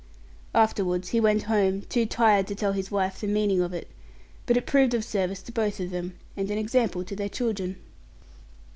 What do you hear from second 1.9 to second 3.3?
tired to tell his wife the